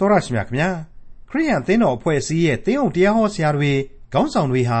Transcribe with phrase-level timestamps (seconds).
[0.00, 0.70] တော်ရရှိမြခင်ဗျာ
[1.28, 3.72] ခရိယန်သင်းတော်အဖွဲ့အစည်းရဲ့သင်းအုပ်တရားဟောဆရာတွေ
[4.12, 4.80] ခေါင်းဆောင်တွေဟာ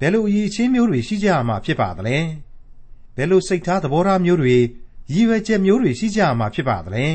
[0.00, 2.16] ဘယ်လိုအရေးချင်းမျိုးတွေရှိကြရမှာဖြစ်ပါသလဲ
[3.16, 4.56] ဘယ်လိုစိတ်ထားသဘောထားမျိုးတွေ
[5.12, 7.06] ရည်ရွယ်ချက်မျိုးတွေရှိကြရမှာဖြစ်ပါသလဲ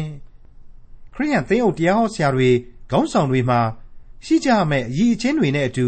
[1.14, 2.50] ခရိယန်သင်းအုပ်တရားဟောဆရာတွေ
[2.92, 3.60] ခေါင်းဆောင်တွေမှာ
[4.26, 5.88] ရှိကြမဲ့အရေးချင်းတွေနဲ့အတူ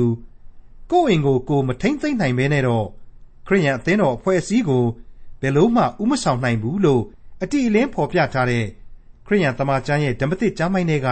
[0.91, 2.85] ကိုယ့်အိမ်ကိုကိုမထိမ့်သိမ့်နိုင်ဘဲနဲ့တော့
[3.47, 4.85] ခရိယန်အသင်းတော်အဖွဲ့အစည်းကို
[5.41, 7.03] ဘယ်လို့မှဥမဆောင်နိုင်ဘူးလို့
[7.43, 8.65] အတိအလင်းဖော်ပြထားတဲ့
[9.25, 11.09] ခရိယန်တမန်ကျမ်းရဲ့ဓမ္မသစ်ကျမ်းပိုင်းတွေက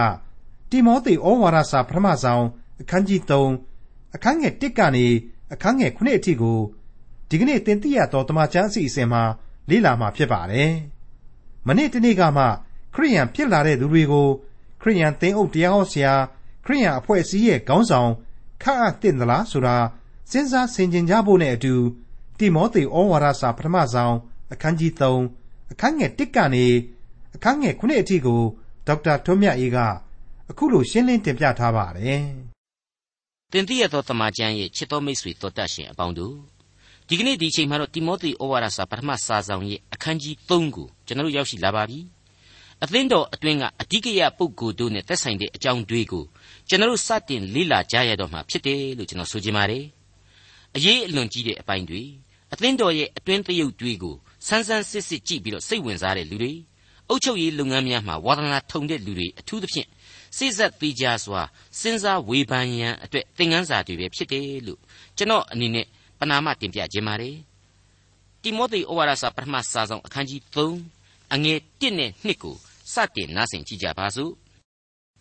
[0.70, 2.44] တိမောသေဩဝါဒစာပထမဆုံး
[2.80, 5.06] အခန်းကြီး3အခန်းငယ်1ကနေ
[5.52, 6.58] အခန်းငယ်9အထိကို
[7.28, 9.22] ဒီကနေ့သင်သိရသောတမန်ကျမ်းအစီအစဉ်မှာ
[9.70, 10.72] လေ့လာမှာဖြစ်ပါတယ်။
[11.66, 12.44] မနေ့တနေ့ကမှ
[12.94, 14.28] ခရိယန်ဖြစ်လာတဲ့သူတွေကို
[14.82, 16.14] ခရိယန်သင်းအုပ်တရားဟောဆရာ
[16.64, 18.10] ခရိယန်အဖွဲ့အစည်းရဲ့ခေါင်းဆောင်
[18.62, 19.76] ခန့်အပ်တင်သလားဆိုတာ
[20.30, 21.74] စဉ်းစားဆင်ခြင်ကြဖို့နဲ့အတူ
[22.38, 24.14] တိမောသေဩဝါဒစာပထမဆုံး
[24.52, 24.92] အခန်းကြီး
[25.32, 26.66] 3အခန်းငယ်1ကနေ
[27.34, 28.42] အခန်းငယ်9အထိကို
[28.86, 29.78] ဒေါက်တာထွန်းမြတ်အေးက
[30.50, 32.22] အခုလိုရှင်းလင်းတင်ပြထားပါတယ်။
[33.52, 36.36] တင်ပြရသောတမန်ကျမ်းရဲ့ချစ်တော်မိတ်ဆွေတော်တတ်ရှင်အပေါင်းတို့
[37.08, 42.00] ဒီကနေ့ဒီအချိန်မှာတော့တိမောသေဩဝါဒစာပထမစာဆောင်ရဲ့အခန်းကြီး3ကိုကျွန်တော်တို့ရောက်ရှိလာပါပြီ။
[42.82, 46.24] အသင်းတော်အတွင်းကအဓိကရပုဂ္ဂိုလ်တို့နဲ့သက်ဆိုင်တဲ့အကြောင်းတွေကို
[46.68, 49.84] ကျွန်တော်တို့စတင်လေ့လာကြရတော့မှာဖြစ်တယ်လို့ကျွန်တော်ဆိုချင်ပါတယ်။
[50.76, 52.02] အရေးအလွန်ကြီးတဲ့အပိုင်းတွေ
[52.52, 56.52] အသင်းတော်ရဲ့အတွင်းသရုပ်တွေကိုစမ်းစမ်းစစ်စစ်ကြည့်ပြီးတော့စိတ်ဝင်စားတဲ့လူတွေ
[57.08, 59.88] အုပ်ချုပ်ရေးလုပ်ငန်းများမှာဝါသနာထုံတဲ့လူတွေအထူးသဖြင့်
[60.36, 61.42] စိစက်သေးကြစွာ
[61.80, 64.80] စဉ်းစားဝေဖန်ရန်အတွက်သင်ခန်းစာတွေပဲဖြစ်တယ်လို့
[65.16, 65.86] ကျွန်တော်အနေနဲ့
[66.18, 67.36] ပနာမတင်ပြခြင်းပါတယ်
[68.42, 72.56] တိမောသေဩဝါဒစာပထမစာဆောင်အခန်းကြီး3အငယ်1နဲ့2ကို
[72.92, 74.32] စတင်နားဆင်ကြကြပါစို့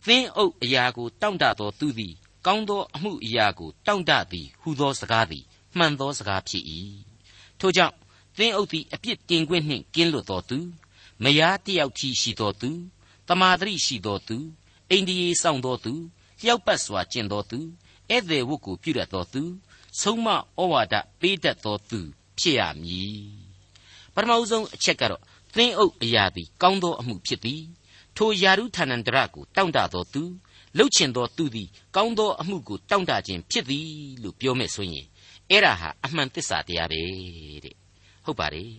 [0.06, 2.14] သင်းအုပ်အရာကိုတောင့်တသောသူသည်
[2.46, 5.44] ကောင်းသောအမှုအရာကိုတောင့်တသည်ဟူသောစကားသည်
[5.78, 6.64] မှန်သောစကားဖြစ်၏
[7.60, 7.96] ထို့ကြောင့်
[8.38, 10.58] သင်းအုပ်သည်အပြစ်တင်ခွင့်နှင့်ကင်းလွတ်တော်သူ
[11.24, 12.70] မယားတယောက်ချီရှိတော်သူ
[13.28, 14.38] တမာတရိရှိတော်သူ
[14.94, 15.94] အိန္ဒိယေစောင့်တော်သူ
[16.42, 17.60] လျှောက်ပတ်စွာကျင့်တော်သူ
[18.10, 19.42] ဧည့်သည်ဝတ်ကိုပြုတတ်တော်သူ
[20.00, 20.36] ဆုံးမဩ
[20.72, 22.00] ဝါဒပေးတတ်တော်သူ
[22.40, 23.22] ဖြစ်ရမည်
[24.14, 25.22] ပထမဦးဆုံးအချက်ကတော့
[25.56, 27.62] သင်းအုပ်အရာသည်ကောင်းသောအမှုဖြစ်သည်
[28.18, 30.24] ထိုယာရုဌာနန္တရကိုတောင့်တတော်သူ
[30.78, 33.88] လှုပ်ချင်သောသူသည်ကောင်းသောအမှုကိုတောင့်တခြင်းဖြစ်သည်
[34.24, 35.06] လို့ပြောမယ်ဆိုရင်
[35.50, 37.02] အဲ့ဒါဟာအမှန်တစ္ဆာတရားပဲ
[37.66, 37.76] တဲ့
[38.26, 38.72] ဟုတ်ပါတယ်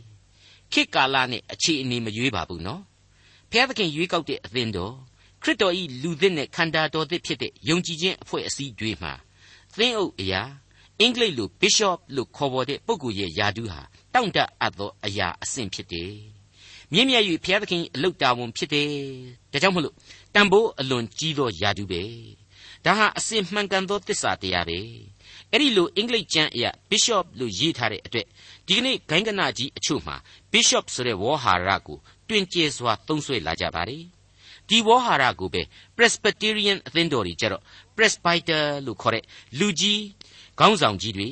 [0.72, 2.82] ခေတ်ကာလနဲ့အခြေအနေမရွေးပါဘူးနော်
[3.50, 4.94] ဘုရားသခင်ရွေးကောက်တဲ့အသင်းတော်
[5.44, 9.12] ခရစ်တော်ဤလူသစ်နဲ့ခန္ဓာတော်သစ်ဖြစ်တဲ့ယုံကြည်ခြင်းအဖွဲ့အစည်းတွေမှာ
[9.76, 10.42] သင်းအုပ်အရာ
[11.00, 13.80] အင်္ဂလိပ်လို bishop လို့ခေါ်ပေါ်တဲ့ပုဂ္ဂိုလ်ရဲ့ယာဒူးဟာ
[14.14, 16.12] တောင့်တအပ်သောအရာအဆင့်ဖြစ်တယ်
[16.92, 18.90] မြင့်မြတ်၍ဘုရားသခင်အလုတ်တာဝန်ဖြစ်တယ်
[19.52, 19.94] ဒါကြောင့်မလို့
[20.34, 22.02] တန်ဖိုးအလွန်ကြီးသောယာဒူးပဲ
[22.84, 24.78] ဒါဟာအစင်မှန်ကန်သောတစ္ဆာတရားပဲ
[25.50, 28.26] အဲ့ဒီလိုအင်္ဂလိပ်ကျမ်းအရာ bishop လို့ရေးထားတဲ့အတွက်
[28.66, 30.16] ဒီကနေ့ဂိုင်းကနကြီးအချို့မှာ
[30.52, 34.04] bishop ဆိုတဲ့ဝေါ်ဟာရကိုတွင်ကျဲစွာသုံးဆွဲလာကြပါတယ်
[34.68, 35.62] ဒီဝေါ်ဟာရကိုပဲ
[35.96, 37.62] Presbyterian အသင်းတော်တွေကြတော့
[37.96, 39.24] Presbyter လို့ခေါ်တဲ့
[39.58, 40.02] လူကြီး
[40.58, 41.28] ခေါင်းဆောင်ကြီးတွေ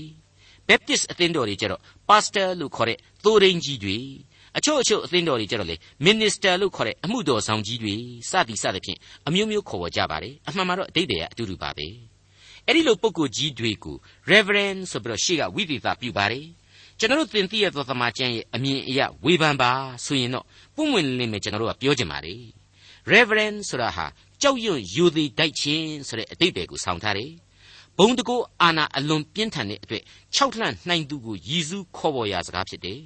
[0.68, 3.98] Baptist အသင်းတော်တွေကြတော့ Pastor လို့ခေါ်တဲ့သိုးရင်းကြီးတွေ
[4.56, 5.76] အချို့အချို့အသင်းတော်တွေကြတော့လေ
[6.06, 7.94] Minister လို့ခေါ်တဲ့အမှုတော်ဆောင်ကြီးတွေ
[8.30, 11.86] စသည်စသဖြင့်အမျိုးမျိုးခေါ်ဝေါ်ကြပါတယ်အမှန်မှာတော့အတိတ်တည်းကအတူတူပါပဲ
[12.66, 13.96] အဲ့ဒီလိုပုဂ္ဂိုလ်ကြီးတွေကို
[14.30, 16.46] Reverend ဆိုပြီးတော့ရှေ့ကဝိသေသပြုပါတယ်
[16.98, 19.70] ကျွန်တော်တို့သင်သိရသောသမာကျမ်းရဲ့အမြင်အရဝေဖန်ပါ
[20.04, 20.44] ဆိုရင်တော့
[20.76, 22.34] ပုံဝင်လင်းမယ်ကျွန်တော်တို့ကပြောကြပါလေ
[23.10, 24.06] Reverend ဆိုတာဟာ
[24.42, 27.32] ကြောက်ရွံ့ယူသည်တိုက်ခြင်းဆိုတဲ့အတိတ်တွေကိုဆောင်းထားတယ်
[27.98, 30.02] ဘုံတကိုးအာနာအလွန်ပြင်းထန်တဲ့အတွက်
[30.36, 33.00] ၆လှန့်နှိုင်သူကိုရည်စူးခေါ်ပေါ်ရာစကားဖြစ်တယ်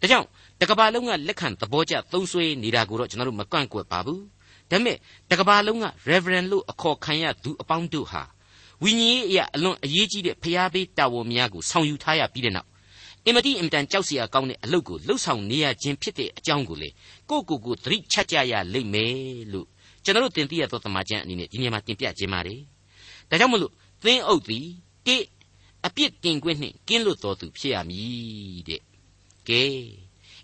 [0.00, 0.26] ဒါကြောင့်
[0.60, 4.22] တကဘာလုံးကလက်ခံသဘောကျသုံးဆွဲနေတာကိုတော့ကျွန်တော်တို့မကန့်ကွက်ပါဘူး
[4.70, 4.96] ဒါပေမဲ့
[5.30, 8.22] တကဘာလုံးက Reverend လို့အခေါ်ခံရသူအပေါင်းတို့ဟာ
[8.82, 12.69] ဝိညာဉ်ရေးအရာအလွန်အရေးကြီးတဲ့ဖျားပေးတာဝန်များကိုဆောင်ယူထားရပြီးတဲ့နောက်
[13.26, 16.88] အင်မတိအင်မတန်ကြောက်စရာကောင်းတဲ့အလုပ်ကိုလှုပ်ဆောင်နေရခြင်းဖြစ်တဲ့အကြောင်းကိုလေ
[17.30, 19.66] ကိုကိုကိုသတိချက်ကြရလိမ့်မယ်လို့
[20.04, 22.60] ကျွန်တော်တို့တင်ပြရသောသမာကျမ်းအနေနဲ့ဒီနေ့မှာတင်ပြခြင်းပါတယ်
[23.30, 23.72] ဒါကြောင့်မလို့
[24.04, 24.66] သင်းအုပ်သည်
[25.06, 25.16] တိ
[25.86, 28.82] အပြစ်တင်ခွင့်နှင့်ကင်းလွတ်တော်သူဖြစ်ရမည်တဲ့
[29.48, 29.62] ကဲ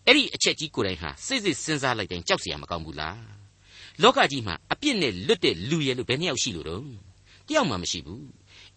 [0.04, 3.20] အဲ့ဒီအချက်ကြီးကိုယ်တိုင်ဟာစိတ်စိတ်စဉ်းစားလိုက်တိုင်းကြောက်စရာမကောင်းဘူးလား
[4.02, 6.84] လောကကြီးမှာအပြစ်နဲ့လွတ်တဲ့လူရဲ့လို့ဘယ်နှယောက်ရှိလို့တော့
[7.48, 8.24] တယောက်မှမရှိဘူး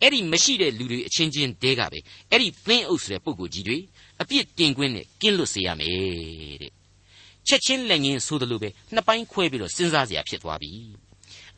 [0.02, 2.00] အဲ့ဒီမရှိတဲ့လူတွေအချင်းချင်းတဲကပဲ
[2.32, 3.78] အဲ့ဒီသင်းအုပ်ဆိုတဲ့ပုံကိုကြီးတွေ
[4.22, 6.72] အပြစ်တင်ခွင့်နဲ့ကင်းလွတ်စေရမယ်တဲ့
[7.48, 10.72] ချက်ချင်းလက်ငင်းဆိုသလိုပဲနှစ်ပိုင်းခွဲပြီးတော့စဉ်းစားစရာဖြစ်သွားပြီ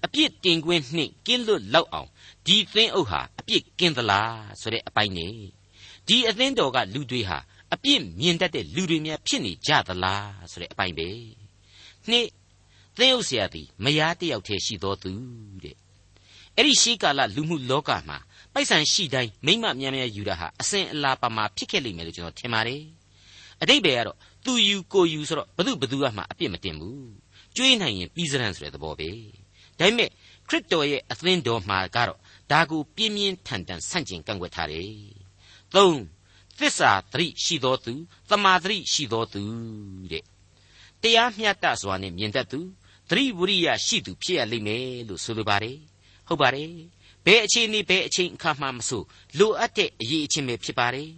[0.06, 2.10] အပြစ်တင်ခွင့်နှင့်ကင်းလွတ်လောက်အောင်
[2.46, 5.28] ဒီသင်းအုပ်ဟာအပြစ်ကင်းသလားဆိုတဲ့အပိုင်းနေ
[6.08, 7.38] ဒီအသင်းတော်ကလူတွေဟာ
[7.74, 11.10] အပြစ်မြင်တတ်တဲ့လူတွေများဖြစ်နေကြသလားဆိုတဲ့အပိုင်းပဲ
[12.10, 12.28] နှစ်
[12.98, 15.12] သင်းအုပ်ဆရာသည်မယားတယောက်တည်းရှိတော်သူ
[15.64, 15.76] တဲ့
[16.56, 18.18] အဲ့ဒီရှိကာလလူမှုလောကမှာ
[18.54, 22.84] ပိုက်ဆံရှိတိုင်းမိမများများယူတာဟာအစဉ်အလာပါမှာဖြစ်ခဲ့လိမ့်မယ်လို့ကျွန်တော်ထင်ပါတယ်
[23.62, 27.12] အတိတ်ပဲကတော့သူယူကိုယူဆိုတော့ဘသူဘသူကမှအပြစ်မတင်ဘူး
[27.56, 29.10] ကျွေးနိုင်ရင်ပြီးစရန်ဆိုတဲ့သဘောပဲ
[29.80, 30.12] ဒါပေမဲ့ခ
[30.50, 32.20] ခရစ်တော်ရဲ့အသင်းတော်မှာကတော့
[32.52, 34.90] ဒါကိုပြင်းပြင်းထန်ထန်ဆန့်ကျင်ကန့်ကွက်ထားတယ်။
[35.76, 35.88] ၃
[36.60, 37.94] သစ္စာသတိရှိသောသူ
[38.30, 39.44] တမာသတိရှိသောသူ
[40.12, 40.24] တဲ့
[41.02, 42.60] တရားမျှတစွာနဲ့မြင်တတ်သူ
[43.10, 45.78] သတိဝိရိယရှိသူဖြစ်ရလိမ့်မယ်လို့ဆိုလိုပါတယ်
[46.28, 46.72] ဟုတ်ပါတယ်
[47.26, 49.04] ဘယ်အခြေအနေဘယ်အချိန်အခါမှမဆို
[49.40, 51.10] လိုအပ်တဲ့အရေးအချင်းပဲဖြစ်ပါတယ်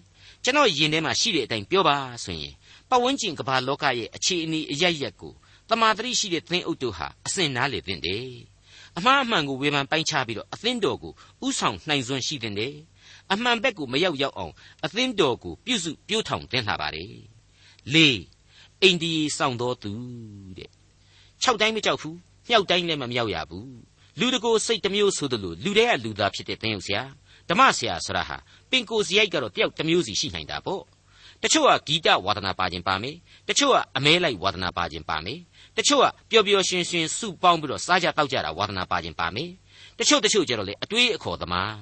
[0.44, 2.54] ကျွန်တော်ယင်ထဲမှာရှိတဲ့အတိုင်းပြောပါဆိုရင်
[2.90, 5.34] ပတ်ဝန်းကျင်ကမ္ဘာလောကရဲ့အခြေအနေအရရက်ကို
[5.70, 8.30] တမာတရိရှိတဲ့သင်းအုပ်တို့ဟာအစင်နားလေသင့်တယ်
[8.98, 11.14] အမှားအမှန်ကိုဝေဖန်ပိုင်းခြားပြီးတော့အသင်းတော်ကို
[11.46, 12.74] ဥဆောင်နိုင်စွမ်းရှိတဲ့
[13.32, 14.54] အမှန်ဘက်ကိုမရောက်ရောက်အောင်
[14.86, 17.14] အသင်းတော်ကိုပြုစုပြိုးထောင်တင်လာပါတယ်
[17.94, 17.98] ၄
[18.82, 19.92] အိန္ဒိယစောင့်တော်သူ
[20.58, 20.70] တဲ့
[21.44, 22.18] ၆တိုင်းမကြောက်ဘူး
[22.50, 23.70] မြောက်တိုင်းလည်းမမြောက်ရဘူး
[24.20, 27.04] လူတကိုစိတ်တစ်မျိုးဆိုသလိုလူတွေကလူသားဖြစ်တဲ့သင်ယုတ်ဆရာ
[27.50, 28.38] ဓမ္မဆရာဆိုတာဟာ
[28.70, 30.82] ပင်ကိုစရိုက်ကတော့တယောက်တစ်မျိုးစီရှိနိုင်တာပေါ့
[31.44, 33.16] တချို့ကဂီတဝါဒနာပါခြင်းပါမယ်
[33.50, 35.40] တချို့ကအမဲလိုက်ဝါဒနာပါခြင်းပါမယ်
[35.78, 39.50] တချို့ကပျော်ပျော်ရွှင်ရွှင်စုပေါင်းပြီးတော့စားကြတောက်ကြတာဝါဒနာပါခြင်းပါမယ်
[40.00, 41.74] တချို့တချို့ကျတော့လေအတွေးအခေါ်သမား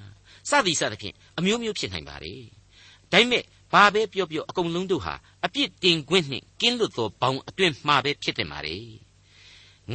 [0.50, 2.34] စသည်စသဖြင့်အမျိုးမျိုးဖြစ်နိုင်ပါလေ
[3.12, 3.44] ဒါပေမဲ့
[3.74, 5.14] ဘာပဲပြောပြောအကုန်လုံးတို့ဟာ
[5.46, 8.78] အပြစ်တင်ခွင့်နှင့်ကင်းလွတ်သောဘောင်အတွင်မှာပဲဖြစ်တယ်ပါလေ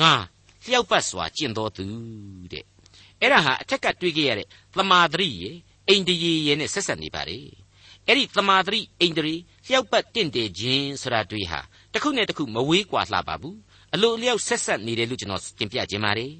[0.00, 0.12] ငါ
[0.70, 1.86] လျှောက်ပတ်စွာကျင့်တော်သူ
[2.52, 2.64] တဲ့
[3.20, 5.50] အဲ့ဒါဟာအထက်ကတွေးခဲ့ရတဲ့သမာဓိရေ
[5.88, 7.38] အိန္ဒိယရေနဲ့ဆက်ဆက်နေပါလေ
[8.06, 9.34] အဲ့ဒီသမာဓိအိန္ဒြေ
[9.66, 11.60] လျှောက်ပတ်တင့်တယ်ခြင်းဆိုတာတွေဟာ
[11.92, 13.58] တစ်ခုနဲ့တစ်ခုမဝေးကွာလှပါဘူး
[13.94, 16.32] အလိုအလျောက်ဆက်ဆက်နေတယ်လို့ကျွန်တော်တင်ပြခြင်းပါတယ်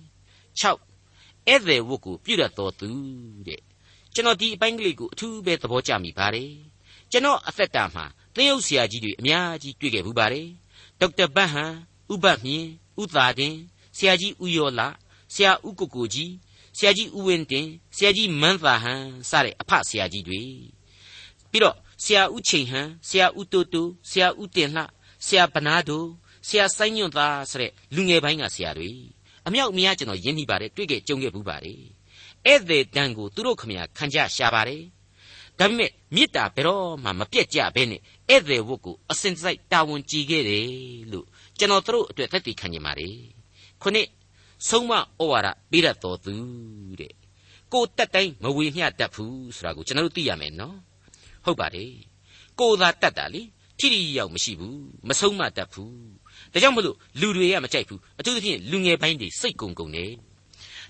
[0.63, 2.89] 6ဧည့်သည်ဝတ်ကိုပြုရတော်သူ
[3.47, 3.61] တဲ့
[4.15, 6.51] ကျွန်တော်ဒီအပိုင်းကလေးကိုအထူးပဲသဘောကျမိပါတယ်
[7.11, 10.49] ကျွန်တော်အသက်တာမှာသင်းအုပ်ဆရာကြီးတွေအများကြီးတွေ့ခဲ့ဘူးပါတယ်
[11.01, 11.73] ဒေါက်တာဘတ်ဟန်
[12.13, 12.67] ဥပတ်မြင့်
[13.03, 13.55] ဥသာတင်
[13.97, 14.89] ဆရာကြီးဥယောလာ
[15.35, 16.33] ဆရာဥကိုကိုကြီး
[16.77, 17.67] ဆရာကြီးဥဝင်းတင်
[17.97, 20.43] ဆရာကြီးမန်းသာဟန်စတဲ့အဖဆရာကြီးတွေ
[21.51, 24.83] ပြီးတော့ဆရာဥချိန်ဟန်ဆရာဥတူတူဆရာဥတင်လှ
[25.27, 26.05] ဆရာဗနာဒို
[26.49, 28.91] ဆရာစိုင်းညွန့်သားဆိုတဲ့လူငယ်ပိုင်းကဆရာတွေ
[29.47, 31.79] အမြောက်အများကျွန်တော်ယဉ်မိပါတယ်တွေ့ခဲ့ကြုံခဲ့ဘူးပါတယ်
[32.47, 34.83] ဧည့်သည်တန်ကိုသူတို့ခမညာခံကြရှာပါတယ်
[35.59, 40.67] ဒါပေမဲ့မေတ္တာဘယ်တော့မှမပြတ်ကြဘဲနဲ့ဧည့်သည်ဝတ်ကိုအစင်စိုက်တာဝန်ကြည်ခဲ့တယ်
[41.13, 41.27] လို့
[41.59, 43.36] ကျွန်တော်တို့အတွက်သက်တည်ခံနေပါတယ်
[43.83, 44.09] ခုနှစ်
[44.69, 44.99] ဆုံးမဩ
[45.31, 46.35] ဝါဒပေးရတော်သူ
[47.01, 47.13] တဲ့
[47.73, 50.77] ကိုတက်တိုင်းမဝေမျှတတ်ဘူးဆိုတာကိုကျွန်တော်တို့သိရမယ်နော်
[51.45, 51.93] ဟုတ်ပါတယ်
[52.61, 53.43] ကိုသာတတ်တာလေ
[53.79, 54.79] ထိထိရောက်မရှိဘူး
[55.09, 55.95] မဆုံးမတတ်ဘူး
[56.53, 60.07] ဒါကြောင့်မလို့လူတွေကမကြိုက်ဘူးအထူးသဖြင့်လူငယ်ပိုင်းတွေစိတ်ကုံကုံနေ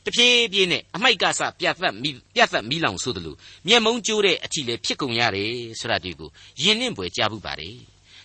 [0.05, 3.37] တဖြည်းဖြည်းနဲ့အမိုက်ကစပြတ်သက်မိပြတ်သက်မိလောင်ဆိုသလို
[3.69, 6.31] မျက်မုံးကျိုးတဲ့အထီလည်းဖြစ်ကုန်ရတယ်ဆိုတာဒီကို
[6.63, 7.77] ယဉ်နှင့်ပွေကြားဘူးပါတယ်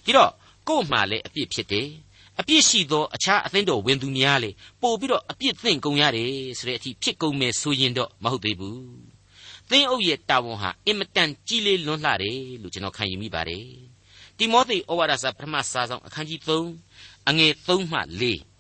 [0.06, 0.32] ဒီတော့
[0.68, 1.88] ကို့မှာလည်းအပြစ်ဖြစ်တယ်
[2.42, 4.52] အပြစ်ရှိသောအခြားအသင်းတော်ဝင်သူများလေ
[4.82, 8.82] ပို့ပြီးတော့အပြစ်သင့်ကုန်ရတယ်ဆိုတဲ့အထိဖြစ်ကုန်မယ်ဆိုရင်တော့မဟုတ်သေးဘူး
[9.70, 13.66] သင်းအုပ်ရဲ့တာဝန်ဟာအင်မတန်ကြီးလေးလွန်းလှတယ်လို့ကျွန်တော်ခံယူမိပါတယ်
[14.38, 18.00] တိမောသေဩဝါဒစာပထမစာဆောင်အခန်းကြီး3အငယ်3မှ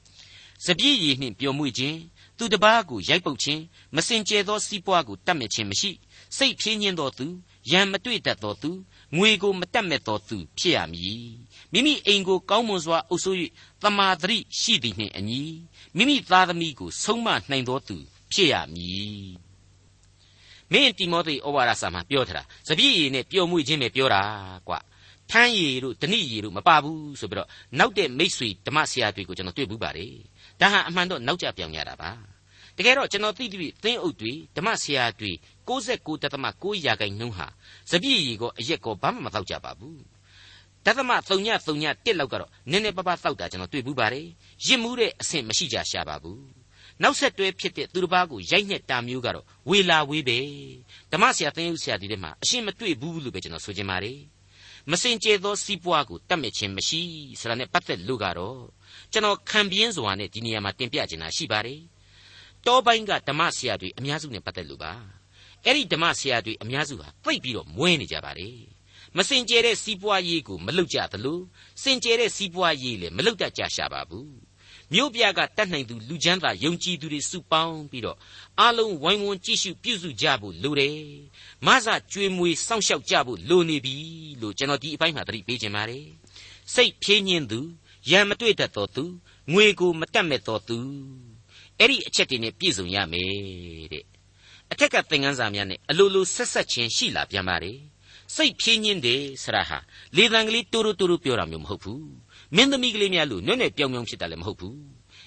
[0.01, 1.97] 4စပြည့်ရည်နှင့်ပျော်မွေ့ခြင်း
[2.37, 3.61] သူတပားကိုရိုက်ပုတ်ခြင်း
[3.95, 5.91] မစင်ကြဲသောစီးပွားကိုတတ်မဲ့ခြင်းမရှိ
[6.37, 7.25] စိတ်ဖြင်းညင်းသောသူ
[7.71, 8.71] ရံမတွေ့တတ်သောသူ
[9.17, 11.25] ငွေကိုမတတ်မဲ့သောသူဖြစ်ရမည်
[11.71, 13.37] မိမိအိမ်ကိုကောင်းမွန်စွာအုပ်စိုး၍
[13.81, 15.41] တမာတရိရှိသည်နှင့်အညီ
[15.95, 17.95] မိမိသားသမီးကိုဆုံးမနိုင်သောသူ
[18.31, 19.31] ဖြစ်ရမည်
[20.71, 24.21] မင်းတိမောသေဩဝါဒစာမှာပြောထားတာစပြည့်ရည်နဲ့ပျော်မွေ့ခြင်းပဲပြောတာ
[24.67, 24.79] ကွာ
[25.31, 27.49] ထမ်းရည်တို့ဓဏိရည်တို့မပါဘူးဆိုပြီးတော့
[27.79, 30.13] နောက်တဲ့မိတ်ဆွေဓမ္မဆရာတွေကိုကျွန်တော်တွေ့ဘူးပါတယ်
[30.61, 32.30] ဒါဟာအမှန်တော့နောက်ကျပြောင်ရတာပါတ
[32.85, 35.31] ကယ်တော့ကျွန်တော်သိသဖြင့်သင်းအုပ်တွေဓမ္မဆရာတွေ
[35.67, 37.47] 69.9ရာခိုင်နှုန်းဟာ
[37.91, 40.01] စပြည့်ရည်ကိုအရက်ကိုဘာမှမတော့ကြပါဘူး
[40.85, 44.27] တသမ3ည3ည1လောက်ကတော့နည်းနည်းပါးပါးတောက်တာကျွန်တော်တွေ့ဘူးပါတယ်
[44.65, 46.41] ရစ်မှုတဲ့အဆင့်မရှိကြရှာပါဘူး
[47.01, 50.39] နောက်ဆက်တွဲဖြစ်တဲ့သူတစ်ပါးကိုရိုက်နှက်တာမျိုးကတော့ဝေလာဝေးပဲ
[51.11, 54.19] ဓမ္မဆရာသင်ယူဆရာဒီထဲမှာအရှင်းမတွေ့ဘူးလို့ပဲကျွန်တော်ဆိုချင်ပါတယ်
[54.91, 57.01] မစင်ကြဲသောစီးပွားကိုတတ်မြခြင်းမရှိ
[57.39, 58.59] ဆိုတာနဲ့ပတ်သက်လို့ကတော့
[59.11, 61.79] ကျွန်တော်ခံပြင်းစွာနဲ့ဒီနေရာမှာတင်ပြချင်တာရှိပါတယ်
[62.67, 64.93] တောပိုင်းကဓမ္မဆရာတွေအများစုနဲ့ပတ်သက်လို့ပါ
[65.65, 68.57] အဲ့ဒီဓမ္မဆရာတွေအများစုဟာသိပ်ပြီးတော့မွဲနေကြပါတယ်
[69.17, 71.39] မစင်ကြဲတဲ့စီးပွားရေးကိုမလုပ်ကြသလို
[71.83, 74.31] စင်ကြဲတဲ့စီးပွားရေးလည်းမလုပ်တတ်ကြရှာပါဘူး
[74.93, 78.17] မြို့ပြကတတ်နိုင်သူလူချမ်းသာယုံကြည်သူတွေစုပေါင်းပြီးတော့
[78.59, 80.97] အားလုံးဝိုင်းဝန်းကြည့်ရှုပြုစုကြဖို့လိုတယ်။
[81.65, 83.95] မဆကြွေးမွေးစောင့်ရှောက်ကြဖို့လိုနေပြီ
[84.41, 86.05] လို့ကျွန်တော်ဒီအပိုင်းမှာသတိပေးခြင်းပါတယ်။
[86.73, 87.59] စိတ်ဖြင်းညင်းသူ
[88.11, 89.03] ရံမတွေ့တတ်သောသူ
[89.51, 90.77] ငွေကိုမတတ်မဲ့သောသူ
[91.81, 94.05] အဲ့ဒီအချက်တွေနဲ့ပြည့်စုံရမယ်တဲ့
[94.71, 97.77] အထက်ကသင်ခန်းစာများနဲ့အလိုလိုဆက်ဆက်ချင်းရှိလာပြန်ပါတယ်။
[98.35, 99.77] စိတ်ဖြင်းညင်းတယ်ဆရာဟာ
[100.15, 102.05] လေတံကလေးတူတူတူပြောတာမျိုးမဟုတ်ဘူး
[102.55, 104.77] မင်းသမီးကလေးများလို့နွဲ့နွဲ့ပြောင်ပြောင်ဖြစ်တာလည်းမဟုတ်ဘူး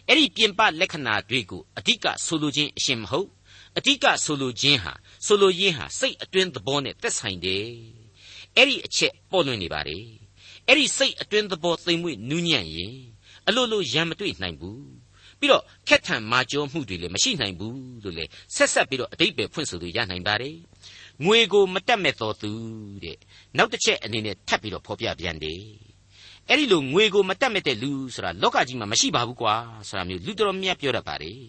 [0.08, 3.28] အဲ့ဒီပြင်ပလက္ခဏာတွေကိုအဓိကဆိုလိုခြင်းအရှင်မဟုတ်
[3.78, 4.92] အဓိကဆိုလိုခြင်းဟာ
[5.26, 7.66] ဆိုလိုရင်းဟာစိတ်အတွင်းသဘောနဲ့သက်ဆိုင်တယ်
[8.56, 9.98] အဲ့ဒီအချက်ပေါ်လွင်နေပါလေ
[10.66, 12.94] အဲ့ဒီစိတ်အတွင်းသဘောသိမ်မွေ့နူးညံ့ရင်
[13.48, 15.03] အလိုလိုရံမတွေ့နိုင်ဘူး
[15.44, 18.24] ပပြီးတော့ခက်ထန်မာကျောမှုတွေလည်းမရှိနိုင်ဘူးလို့လေ
[18.54, 20.56] ဆက်ဆက်ပြီးတော့အတိတ်ပဲဖွင့်ဆိုလို့ရနိုင်ပါတယ်
[21.24, 22.50] ငွေကိုမတက်မဲ့တော်သူ
[23.04, 23.18] တဲ့
[23.56, 25.62] နောက်တစ်ချက်အနေနဲ့ထပ်ပြီးတော့ဖော်ပြပြန်တယ်
[26.48, 29.54] အဲ့ဒီလိုငွေကိုမတက်မဲ့တဲ့လူဆိုတာလောကကြီးမှာမရှိပါဘူးကွာ
[29.88, 31.40] ဆိုတာမျိုးလူတော်မြတ်ပြောတတ်ပါတယ်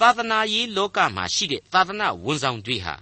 [0.00, 2.94] သာသနာရေးလောကမှာရှိတဲ့သာသနာဝန်ဆောင်တွေဟာ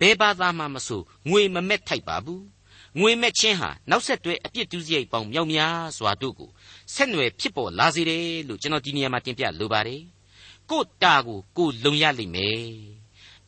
[0.00, 2.42] ဘယ်ဘာသာမှမဆိုငွေမမက်ထိုက်ပါဘူး
[3.00, 6.50] ငွေမဲ့ချင်းဟာနောက်ဆက်တွဲအပြစ်ဒုစရိုက်ပေါင်းမြောက်များစွာတို့ကို
[6.94, 10.02] ဆက်နွယ်ဖြစ်ပေါ်လာစေတယ်လို့ကျွန်တော်ဒီနေရာမှာတင်ပြလိုပါတယ်
[10.70, 12.62] ကို့တာကိုကိုလုံရလိမ့်မယ်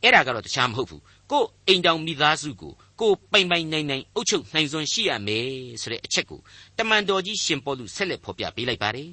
[0.01, 5.49] အဲ့ဒါကတော့တခြားမဟုတ်ဘူးကို့အိမ်တောင်မိသားစုကိုကိုပိုင်ပိုင်နိုင်နိုင်အုပ်ချုပ်နိုင်စွမ်းရှိရမယ်
[5.81, 6.39] ဆိုတဲ့အချက်ကို
[6.77, 9.09] တမန်တော်ကြီးရှင်ပေါလုဆက်လက်ဖော်ပြပေးလိုက်ပါတယ်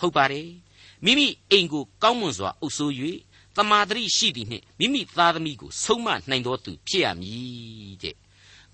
[0.00, 0.48] ဟုတ်ပါတယ်
[1.04, 2.92] မိမိအိမ်ကိုကောင်းမွန်စွာအုပ်စိုး၍
[3.56, 8.16] တမာတရိရှိသည်နှင့်မိမိသားသမီးကိုဆုံးမနိုင်တော်သူဖြစ်ရမည်တဲ့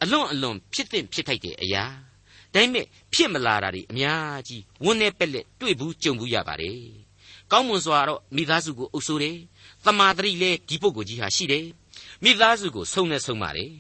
[0.02, 1.84] အလွန်အလွန်ဖြစ်သင့်ဖြစ်ထိုက်တဲ့အရာ
[2.54, 6.80] ဒါပေမဲ့ဖြစ်မလာတာတွေအများကြီးဝန်းနေပက်လက်တွေ့ဘူးကြုံဘူးရပါတယ်
[7.50, 9.36] ကောင်းမွန်စွာတော့မိသားစုကိုအုပ်စိုးတယ်
[9.84, 11.66] တမာတရိလည်းဒီပုဂ္ဂိုလ်ကြီးဟာရှိတယ်
[12.24, 13.70] မိသားစုကိုဆုံးနဲ့ဆုံးပါတယ်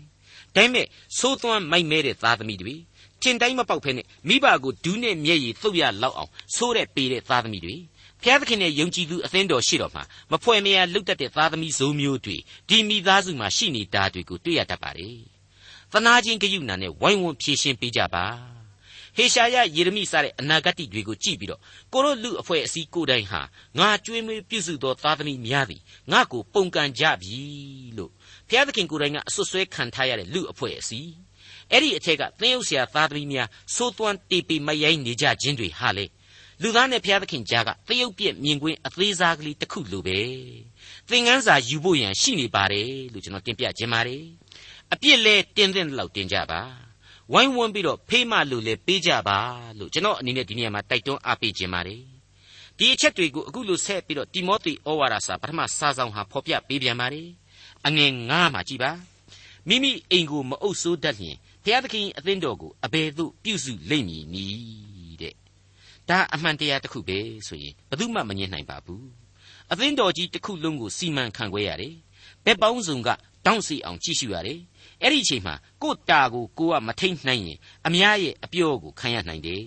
[0.54, 0.86] ဒါပေမဲ့
[1.18, 2.74] သိုးသွမ်းမိုက်မဲတဲ့သားသမီးတွေ
[3.22, 7.76] ထင်တိုင်းမပေါက်ဖဲနဲ့မိဘကိုဒူးနဲ့မျက်ရည်သုတ်ရလောက်အောင်ဆိုးတဲ့ပေတဲ့သားသမီးတွေ
[8.22, 12.36] ဖျားသခင်ရဲ့ယုံကြည်သူအသင်းတော်ရှိတော်မှာမဖွဲ့မရလွတ်တတ်တဲ့သားသမီးဇိုးမျိုးတွေ
[12.68, 15.18] ဒီမိသားစုမှာရှိနေတာတွေကိုတွေ့ရတတ်ပါတယ်။
[15.92, 18.26] သနာချင်းဂယုဏနဲ့ဝိုင်းဝန်းဖြည့်ရှင်းပေးကြပါ။
[19.20, 21.60] ဟေရှာယယေရမိစတဲ့အနာဂတ်တွေကိုကြည့်ပြီးတော့
[21.92, 23.40] ကိုတို့လူအဖွဲ့အစည်းကိုယ်တိုင်ဟာ
[23.78, 25.80] ငါကြွေးမွေးပြုစုသောသားသမီးများသည်
[26.12, 27.38] ငါကိုပုံကန်ကြပြီ
[27.96, 28.10] လို့
[28.48, 31.12] ဘုရားသခင်ကိုယ်တိုင်ကအဆွဆွဲခံထားရတဲ့လူအဖွဲ့အစည်း
[31.70, 36.06] အဲ့ဒီအထက်ကသင်းဥဆရာသားသမီးများစိုးသွမ်းတေပေမယိုင်းနေကြခြင်းတွေဟာလေ
[36.62, 40.18] လူသားနဲ့ဘုရားသခင်ကြားကတရုတ်ပြက်မြင်ကွင်းအသေးစားကလေးတစ်ခုလိုပဲ
[41.10, 44.24] သင်ငန်းစာယူဖို့ရန်ရှိနေပါတယ်လို့ကျွန်တော်တင်ပြခြင်းပါတယ်
[44.92, 46.89] အပြစ်လဲတင်းတင်းလောက်တင်ကြပါ
[47.32, 49.38] ဝိုင်းဝန်းပြီးတော့ဖေးမလို့လဲပေးကြပါ
[49.78, 52.02] လို့ကျွန်တော်အနေနဲ့ဒီနေရာမှာတိုက်တွန်းအားပေးခြင်းပါတယ်
[52.78, 57.28] ဒီအချက်တွေကိုအခုလိုဆက်ပြီးတော့တိမောသေဩဝါဒစာပထမစာဆောင်ဟာဖော်ပြပေးပြန်ပါတယ်
[57.86, 58.92] အငယ်9မှာကြည်ပါ
[59.68, 65.34] မိမိအိမ်ကိုမအုပ်ဆိုးတတ်လျင်ဘုရားသခင်အသင်းတော်ကိုအဘယ်သို့ပြုစုလိမ့်မည်နည်းတဲ့
[66.08, 69.06] ဒါအမှန်တရားတစ်ခုပဲဆိုရင်ဘယ်သူမှမငြင်းနိုင်ပါဘူး
[69.72, 71.94] အသင်းတော်ကြီးတစ်ခုလုံးကိုစီမံခန့်ခွဲရတယ်
[72.44, 73.08] ဘက်ပေါင်းစုံက
[73.46, 74.60] တောင့်စီအောင်ကြည့်ရှုရတယ်
[75.02, 79.64] အဲ့ဒီအချိန်မှာကို့တာကိုကိုကမထိန်နိုင်ရင်အများရဲ့အပြောကိုခံရနိုင်တယ်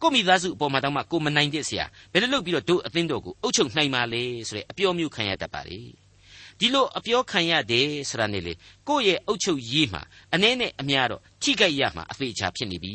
[0.00, 5.80] ကိုမိသားစုအပေါ်မှာတောင်မှကိုမနိုင်တဲ့ဆရာဘယ်လိုလုပ်ပြီးတော့တို့အသင်းတော်ကိုအုပ်ချုပ်နိုင်ပါလဲဆိုတဲ့အပြောမျိုးခံရတတ်ပါလေ
[6.58, 8.52] ဒီလိုအပြောခံရတယ်ဆိုတာနဲ့လေ
[8.88, 10.02] ကိုယ့်ရဲ့အုတ်ချုပ်ရေးမှာ
[10.34, 12.94] အနည်းနဲ့အများတော့ထိခိုက်ရမှာအသေးချာဖြစ်နေပြီ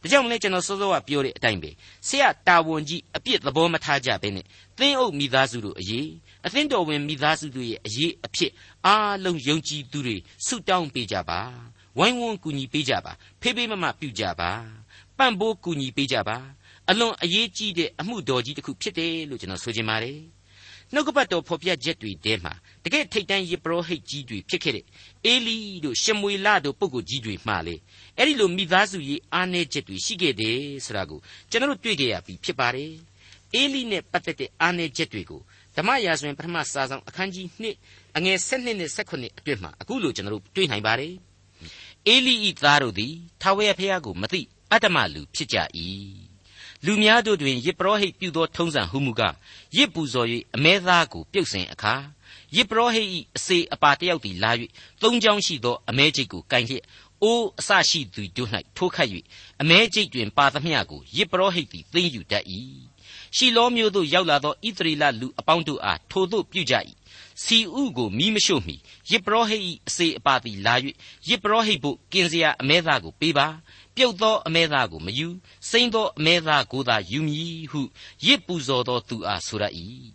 [0.00, 1.70] ဒါကြောင့်မလဲကျွန်တော်စောစောကပြောတဲ့အတိုင်းပဲ
[2.08, 4.46] ဆရာတာဝန်ကြီးအပြစ်သဘောမထားကြဘဲနဲ့
[4.78, 6.10] သင်းအုပ်မိသားစုတို့အရေး
[6.46, 8.52] အသင်းတော်ဝင်မိသားစုတို့ရဲ့အရေးအဖြစ်
[8.86, 11.40] အားလုံးယုံကြည်သူတွေဆုတောင်းပေးကြပါ
[11.98, 14.50] ဝိုင်းဝန်းကူညီပေးကြပါဖေးဖေးမမပြုကြပါ
[15.18, 16.36] ပံ့ပိုးကူညီပေးကြပါ
[16.90, 20.18] အလွန်အရေးကြီးတဲ့အမှုတော်ကြီးတစ်ခုဖြစ်တယ်လို့ကျွန်တော်ဆိုချင်ပါတယ်
[20.92, 22.52] နှုတ်ကပတ်တော်ဖော်ပြချက်တွေထဲမှာ
[22.84, 24.84] တကယ်ထိတ်တန့်ယေဘရဟိတ်ကြီးတွေဖြစ်ခဲ့တဲ့
[25.24, 27.76] အေလီတို့ရှမွေလတို့ပုဂ္ဂိုလ်ကြီးတွေမှလေ
[28.18, 31.20] အဲ့ဒီလိုမိသားစုရေးအားနည်းချက်တွေရှိခဲ့တယ်ဆိုတာကို
[31.50, 32.92] ကျွန်တော်တို့တွေ့ကြရပြီဖြစ်ပါတယ်
[33.54, 35.40] အေလီနဲ့ပတ်သက်တဲ့အားနည်းချက်တွေကို
[35.76, 37.46] ဓမ္မရာဇဝင်ပထမစာဆောင်အခန်းကြီး
[37.82, 41.14] 2အငယ်7နဲ့18အတွင်မှာအခုလိုကျွန်တော်တို့တွေ့နိုင်ပါတယ်
[42.06, 44.40] အေလိဤသားတို့သည်ထာဝရဘုရားကိုမသိ
[44.72, 45.56] အတ္တမလူဖြစ်ကြ၏
[46.84, 49.34] လူများတို့တွင်ယစ်ပရောဟိတ်ပြုသောထုံးစံဟုမူကား
[49.76, 51.94] ယစ်ပူဇော်၍အမဲသားကိုပြုတ်စင်အခါ
[52.56, 54.50] ယစ်ပရောဟိတ်၏အစေအပါတယောက်သည်လာ၍
[55.02, 56.84] သုံးချောင်းရှိသောအမဲချိတ်ကိုကန်လျက်
[57.22, 59.08] အိုးအဆရှိသူတို့၌ထိုးခတ်၍
[59.62, 62.44] အမဲချိတ်တွင်ပါသမျှကိုယစ်ပရောဟိတ်သည်သိမ့်ယူတတ်၏
[63.36, 66.74] ရှီလောမျိုးသို့ရောက်လာသောဣသရေလလူအပေါင်းတို့အားထိုသို့ပြုကြ၏
[67.42, 68.76] စီဥကိုမီးမရှို့မီ
[69.10, 70.74] ယစ်ပရောဟိတ်၏အစေအပါသည်လာ၍
[71.28, 73.46] ယစ်ပရောဟိတ်ဘုကင်စရာအမဲသားကိုပေးပါ
[73.96, 75.28] ပြုတ်သောအမဲသားကိုမယူ
[75.70, 77.80] စိမ့်သောအမဲသားကိုသာယူမည်ဟု
[78.26, 79.64] ရစ်ပူဇော်သောသူအားဆိုရ၏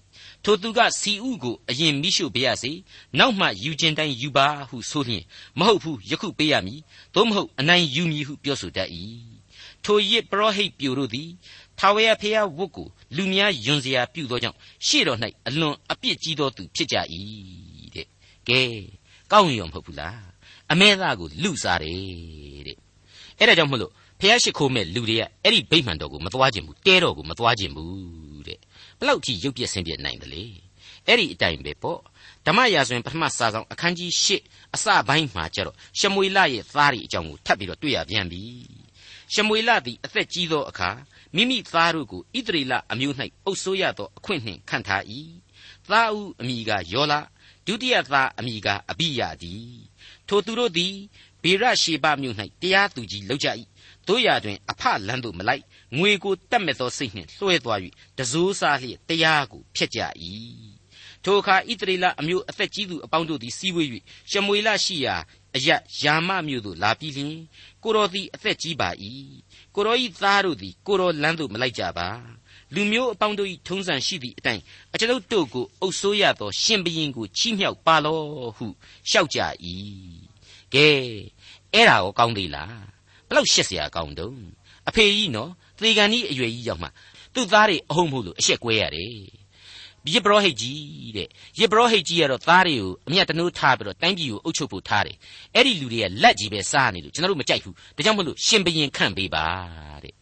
[0.44, 2.72] ထိုသူကစီဥကိုအရင်မိရှုပေးရစေ
[3.18, 5.24] နောက်မှယူခြင်းတိုင်းယူပါဟုဆိုလျင်
[5.60, 6.82] မဟုတ်ဘူးယခုပေးရမည်
[7.16, 8.90] သို့မဟုတ်အနိုင်ယူမည်ဟုပြောဆိုတတ်၏
[9.84, 11.30] ထိုရစ်ပရောဟိတ်ပြိုတို့သည်
[11.80, 16.98] ထာဝရဘုရားဝတ်ကို လူများယွန်စရာပြုသောကြောင့်ရှေ့တော်၌အလွန်အပြစ်ကြီးသောသူဖြစ်ကြ၏
[17.96, 18.08] တဲ့
[18.50, 18.62] ကဲ
[19.32, 20.22] ကောင်းရုံမဟုတ်ဘူးလား
[20.72, 22.78] အမဲသားကိုလူစားတယ်တဲ့
[23.38, 28.60] အဲ့ဒါကြောင့်မလို့ဖះရှိခိုးမဲ့လူတွေကအဲ့ဒီဗိမှန်တော်ကိုမသွားခြင်းဘူးတဲတော်ကိုမသွားခြင်းဘူးတဲ့
[29.00, 30.44] ဘလောက်ထိရုပ်ပြက်ဆင်းပြက်နိုင်တယ်လေ
[31.08, 32.00] အဲ့ဒီအတိုင်းပဲပေါ့
[32.46, 34.28] ဓမ္မရာဇဝင်ပထမစာဆောင်အခန်းကြီး၈
[34.76, 38.42] အစပိုင်းမှာကျတော့ရှမွေလရဲ့သားရီအကြောင်းကိုထပ်ပြီးတော့တွေ့ရပြန်ပြီ
[39.34, 40.90] ရှမွေလသည်အသက်ကြီးသောအခါ
[41.36, 45.04] မိမိသားတို့ကိုဣသရေလအမျိုး၌အုပ်ဆိုးရသောအခွင့်နှင့်ခံထား၏
[45.90, 47.14] သားဦးအမိကယောလ
[47.66, 49.74] ဒုတိယသားအမိကအဘိယသည်
[50.28, 50.96] ထိုသူတို့သည်
[51.44, 53.48] ဗေရရှေဘမြို့၌တရားသူကြီးလောက်ကြ၏
[54.08, 55.64] တို့ရတွင်အဖလန်းသို့မလိုက်
[55.98, 57.80] ငွေကိုတတ်မဲ့သောစိတ်နှင့်လွှဲသွား၍
[58.18, 60.00] တစိုးစားလျက်တရားကိုဖျက်ကြ၏
[61.24, 63.88] ထိုအခါဣသရေလအမျိုးအသက်ကြီးသူအပေါင်းတို့သည်စီးဝေး၍
[64.32, 65.16] ရှမွေလရှိရာ
[65.56, 65.70] အရ
[66.02, 67.38] ယာမမြို့သို့လာပြီးလျင်
[67.84, 68.90] ကိုတော်သည်အသက်ကြီးပါ၏
[69.76, 72.10] ကိုတော်၏သားတို့သည်ကိုတော်လမ်းသို့မလိုက်ကြပါ
[72.74, 74.62] လူမျိုးအပေါင်းတို့၏ထုံးစံရှိသည့်အတိုင်း
[74.94, 78.26] အကျွန်ုပ်တို့ကိုအုပ်ဆိုးရသော ရှင်ဘရင်ကိုချီးမြှောက်ပါလော့
[78.58, 78.66] ဟု
[79.10, 79.40] ရှောက်ကြ၏
[80.74, 80.88] ကဲ
[81.74, 82.80] အဲ့ဒါကိုကောင်းသေးလား
[83.28, 84.40] ဘလောက်ရှက်စရာကောင်းတုံး
[84.90, 86.88] အဖေကြီးနော်သေကန်ဤအရွယ်ကြီးရောက်မှ
[87.34, 89.14] သူ့သားတွေအဟုတ်မဟုတ်လို့အရှက်ကွဲရတယ်
[90.14, 91.28] ယစ်ဘရောဟိတ်ကြီးတဲ့
[91.60, 95.16] ယစ်ဘရောဟိတ်ကြီးကတော့သားတွေကိုအမျက်တနိုးထားပြီးတော့တိုင်းပြည်ကိုအုပ်ချုပ်ဖို့ထားတယ်
[95.56, 99.46] အဲ့ဒီလူတွေကလက်ကြီးပဲစားနေလို့ကျွန်တော်တို့မကြိုက်ဘူးဒါကြောင့်မလို့ရှင်ဘရင်ခန့်ပေးပါ
[100.04, 100.14] တဲ့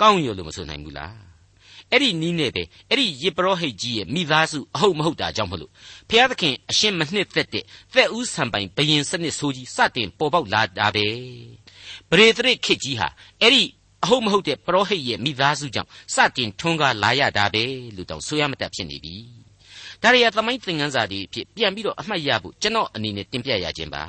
[0.00, 1.28] ကောင်းရလို့မဆိုနိုင်ဘူးလား
[1.92, 5.70] အဲ့ဒီနီးနဲ့ပဲအဲ့ဒီယေဘရဟိတ်ကြီးရဲ့မိသားစုအဟုတ်မဟုတ်တာကြောင့်မလို့
[6.10, 11.06] ဖျားသခင်အရှင်မနှစ်သက်တဲ့သက်ဦးဆံပိုင်ဘယင်စနစ်ဆိုးကြီးစတင်ပေါ်ပေါက်လာတာပဲ
[12.10, 13.08] ပရိသရစ်ခေတ်ကြီးဟာ
[13.40, 13.62] အဲ့ဒီ
[14.04, 17.64] အဟုတ်မဟုတ်တဲ့ပရောဟိတ်ရဲ့မိသားစုကြောင့်စတင်ထွန်းကားလာရတာပဲ
[17.96, 19.16] လို့တောင်ဆိုရမတတ်ဖြစ်နေပြီ
[20.02, 24.02] ဒါရီယာသမိုင်းသင်ခန်းစာတွေဖြစ်ပြန်ပြီးတော့အမှတ်ရဖို့ကျွန်တော်အနေနဲ့တင်ပြရခြင်းပါ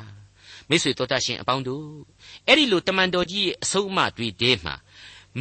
[0.70, 1.86] မိတ်ဆွေတော်တတ်ရှင်အပေါင်းတို့
[2.48, 4.76] အဲ့ဒီလိုတမန်တော်ကြီးရဲ့အဆုံးအမတွေတဲမှာ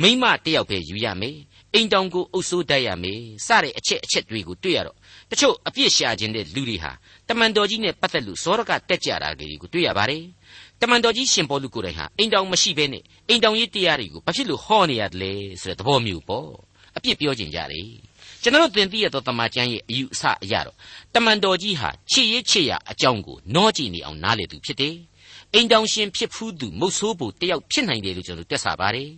[0.02, 1.37] မိမတယောက်ပဲယူရမယ်
[1.75, 4.97] အိမ်တောင်ကိုအုပ်ဆိုးတတ်ရမယ်စတဲ့အချက်အချက်တွေကိုတွေ့ရတော့
[5.31, 6.93] တချို့အပြစ်ရှာခြင်းတဲ့လူတွေဟာ
[7.28, 10.25] တမန်တော်ကြီးနဲ့ပတ်သက်လို့ဇောရကတက်ကြတာတွေကိုတွေ့ရပါတယ်
[10.80, 15.32] တမန်တော်ကြီးရှင်ပေါလုကိုယ်တိုင်ဟာအိမ်တောင်မရှိဘဲနဲ့အိမ်တောင်ရေးတရားတွေကိုဘာဖြစ်လို့ဟောနေရတယ်လဲ
[15.62, 16.50] ဆိုတဲ့သဘောမျိုးပေါ့
[16.97, 17.88] အပြစ်ပြောကျင်ကြတယ်
[18.42, 20.76] ကျွန်တော်သင်သိရသောတမန်ကျမ်းရဲ့အယူအဆအရတော့
[21.14, 24.97] တမန်တော်ကြီးဟာချစ်ရေးချစ်ရအကြောင်းကိုနောကြည့်နေအောင်နားလေသူဖြစ်တယ်
[25.54, 29.11] အိမ်တောင်ရှင်ဖြစ်ဖူးသူမုတ်ဆိုးဖို့တယောက်ဖြစ်နိုင်တယ်လို့ကျွန်တော်တက်ဆပါတယ်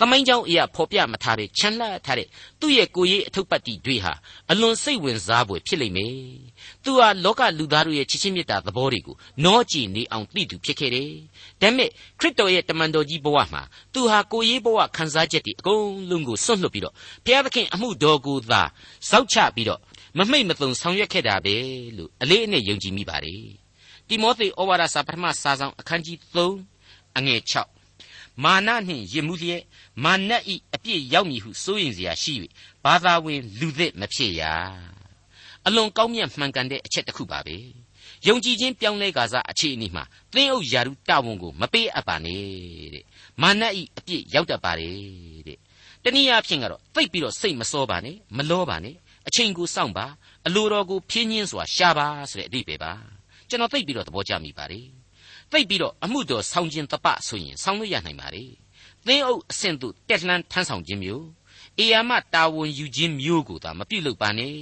[0.00, 2.28] သမိုင်းကြောင်းအရာဖော်ပြမထားတဲ့ချမ်းလှထားတဲ့
[2.60, 4.12] သူ့ရဲ့ကိုရေးအထုပ်ပတ်တိတွေဟာ
[4.50, 6.14] အလွန်စိတ်ဝင်စားဖွယ်ဖြစ်လိမ့်မယ်။
[6.84, 11.10] သူဟာလောကလူသားတို့ရဲ့ချစ်ချင်းမြတ်တာသဘောတွေကိုနောကြည်နေအောင်သိသူဖြစ်ခဲ့တယ်။
[11.60, 11.88] ဒါပေမဲ့
[12.20, 13.62] ခရစ်တော်ရဲ့တမန်တော်ကြီးဘဝမှာ
[13.94, 18.62] သူဟာကိုရေးဘဝခံစားချက်တွေအကုန်လုံးကိုစွန့်လွတ်ပြီးတော့ဘုရားသခင်အမှုတော်ကိုသာ
[19.10, 19.80] စောက်ချပြီးတော့
[20.18, 21.56] မမိတ်မတုံဆောင်ရွက်ခဲ့တာပဲ
[21.96, 23.44] လို့အလေးအနက်ယုံကြည်မိပါတယ်။
[24.08, 27.79] တိမောသေဩဝါဒစာပထမစာဆောင်အခန်းကြီး3အငယ်6
[28.44, 29.62] မာနနှင့်ယစ်မှုလျက်
[30.04, 32.34] မာနဤအပြစ်ရောက်မည်ဟုစိုးရင်စရာရှိ၍
[32.84, 34.42] ဘာသာဝင်လူသစ်မဖြစ်ရ
[35.66, 37.56] အလွန်ကောင်းမြတ်မှန်ကန်တဲ့အချက်တစ်ခုပါပဲ
[38.26, 42.42] ယုံကြည်ခြင်းပြောင်းလဲကာစားအခြေအနေမှာသင်းအုပ်ယာရုတာဝန်ကိုမပေးအပ်ပါနဲ့
[42.94, 43.04] တဲ့
[43.42, 44.94] မာနဤအပြစ်ရောက်တတ်ပါတယ်
[45.46, 45.58] တဲ့
[46.04, 48.96] တနည်းအားဖြင့်ကတော့သိပ်ပြီးတော့စိတ်မစောပါနဲ့မလောပါနဲ့
[49.28, 50.06] အချိန်ကိုစောင့်ပါ
[50.46, 52.92] အလိုတော်ကိုဖြင်းညင်းစွာရှာပါဆိုတဲ့အဓိပ္ပာယ်ပါ
[53.48, 54.86] ကျွန်တော်သိပ်ပြီးတော့သဘောကျမိပါတယ်
[55.52, 58.44] သိပ်ပြီးတော့အမှုတော်ဆောင်ခြင်းတပဆိုရင်ဆောင်လို့ရနိုင်ပါလေ
[59.06, 61.26] သင်းအုပ်အဆင့်သို့တက်လှမ်းထမ်းဆောင်ခြင်းမျိုး
[61.78, 64.56] အေယာမတာဝန်ယူခြင်းမျိုးကိုသာမပြုလုပ်ပါနဲ့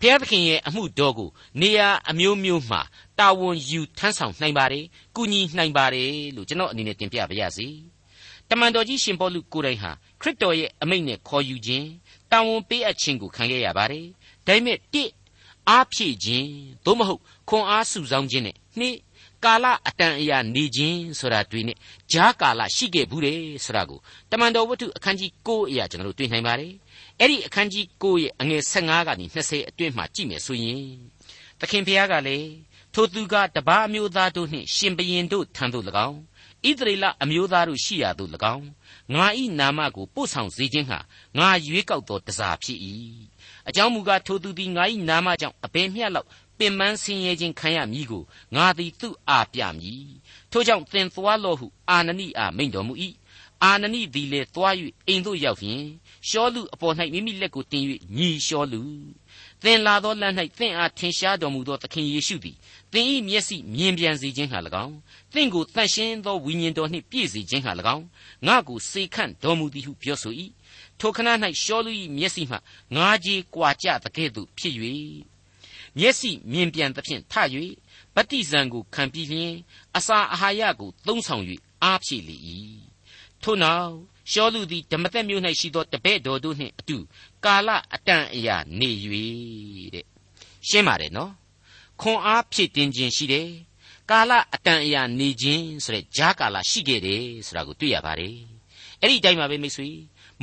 [0.00, 2.80] ဖျားသခင်ရဲ့အမှုတော်ကိုနေရာအမျိုးမျိုးမှာ
[3.18, 4.84] တာဝန်ယူထမ်းဆောင်နိုင်ပါတယ်
[5.16, 7.68] ကုညီနိုင်ပါတယ်လို့ကျွန်တော်အနေနဲ့တင်ပြပါရစေ
[8.48, 11.88] တမန်တော်ကြီးရှင်ပေါလုကိုယ်တိုင်ဟာခရစ်တော်ရဲ့အမိန့်နဲ့ခေါ်ယူခြင်း
[12.30, 14.06] တာဝန်ပေးအပ်ခြင်းကိုခံခဲ့ရပါတယ်
[14.46, 15.10] ဒါပေမဲ့တစ်
[15.68, 16.48] အားဖြည့်ခြင်း
[16.84, 18.96] သို့မဟုတ်ခွန်အားစုဆောင်းခြင်းနဲ့နှစ်
[19.44, 21.76] ကာလအတန်အရာနေခြင်းဆိုတာတွေ့နဲ့
[22.12, 26.72] ဂျားကာလရှိခဲ့ဘူးတယ်ဆိုတာကိုတမန်တော်ဝတ္ထုအခန်းကြီး9အရာကျွန်တော်တို့တွေ့နိုင်ပါတယ်
[27.20, 30.82] အဲ့ဒီအခန်းကြီး9ရဲ့အငယ်15ကနေ20အတွင်းမှာကြည့်မယ်ဆိုရင်
[31.60, 32.48] သခင်ဖျားကလည်း
[32.94, 36.18] ထိုသူကတပားအမျိုးသားတို့နှင့်ရှင်ဘရင်တို့ထံသို့၎င်း
[36.68, 38.66] ဣသရေလအမျိုးသားတို့ရှိရာသို့၎င်း
[39.14, 40.98] ငါဤနာမကိုပို့ဆောင်စေခြင်းဟာ
[41.38, 42.78] ငါရွေးကောက်သောတစားဖြစ်၏
[43.68, 48.22] အကြောင်းမူကားထိုသူသည်ငါဤနာမကြောင့်အဘယ်မျှလောက် ပင်ပန်းဆင်းရဲခြင်းခံရမည်ကို
[48.54, 50.08] ငါသည်သူ့အားပြမည်
[50.50, 52.94] ထို့ကြောင့်သင်သွားလော့ဟုအာနနိအားမိန့်တော်မူ၏
[53.64, 54.74] အာနနိသည်လည်းသွား၍
[55.06, 55.82] အိမ်သို့ရောက်ဖြင့်
[56.28, 57.84] ရှောလူအပေါ်၌မိမိလက်ကိုတင်၍
[58.16, 58.80] ညီရှောလူ
[59.62, 62.56] သင်လာသောလမ်း၌သင်အားထင်ရှားတော်မူသောသခင်ယေရှုသည်
[62.92, 64.94] သင်၏မျက်စိမြင်ပြန်စေခြင်းဟာ၎င်း
[65.34, 68.04] သင်ကိုတန်ရှင်းသောဝိညာဉ်တော်နှင့်ပြည့်စေခြင်းဟာ၎င်း
[68.46, 70.34] ငါကိုစေခန့်တော်မူသည်ဟုပြောဆို၏
[71.00, 71.28] ထိုခဏ၌
[71.62, 72.56] ရှောလူ၏မျက်စိမှ
[72.94, 74.74] ငါးကြီးကွာကြသကဲ့သို့ဖြစ်၍
[75.98, 77.34] မျက်စိမြင်ပြန်သဖြင့်ထ၍
[78.14, 79.54] ဗတ္တိဇံကိုခံပြီးလျင်
[79.96, 81.44] အစာအာဟာရကိုသုံးဆောင်၍
[81.82, 82.36] အားဖြည့်လေ၏
[83.42, 83.92] ထို့နောက်
[84.30, 86.96] ရှောလူသည်ဓမ္မသက်မြို့၌ရှိသောတပည့်တော်တို့နှင့်အတူ
[87.44, 88.90] ကာလအတန်အရာနေ၍
[89.94, 90.06] တဲ့
[90.68, 91.32] ရှင်းပါတယ်နော်
[92.00, 93.48] ခွန်အားဖြည့်တင်ခြင်းရှိတယ်
[94.10, 98.36] ကာလအတန်အရာနေခြင်းဆိုတဲ့ဂျားကာလရှိခဲ့တယ်ဆိုတာကိုတွေ့ရပါတယ်
[99.00, 99.88] အဲ့ဒီအတိုင်းပါပဲမိတ်ဆွေ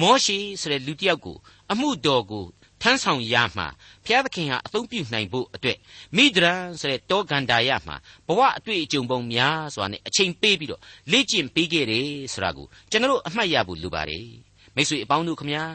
[0.02, 1.38] မောရှေဆိုတဲ့လူတစ်ယောက်ကို
[1.72, 2.46] အမှုတော်ကို
[2.90, 3.68] န်းဆောင်ရမှာ
[4.06, 5.78] ဘုရားသခင်ဟာအသုံးပြုနိုင်ဖို့အတွက်
[6.16, 7.96] မိဒရန်ဆိုတဲ့တောကန္တာရမှာ
[8.28, 14.28] ဘဝအတွေ့အကြုံပုံများစွာနဲ့အချိန်ပေးပြီးတော့လေ့ကျင့်ပေးခဲ့တယ်ဆိုတာကိုကျွန်တော်အမှတ်ရဖို့လိုပါတယ်
[14.76, 15.66] မိတ်ဆွေအပေါင်းတို့ခမညာ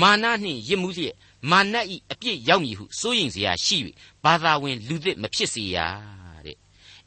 [0.00, 1.16] မာနနှင့်ရစ်မှုလျက်
[1.50, 3.76] မာနဤအပြစ်ရောက်မည်ဟုစိုးရိမ်စရာရှိ၍
[4.24, 5.76] ဘာသာဝင်လူသစ်မဖြစ်စေရ
[6.46, 6.56] တဲ့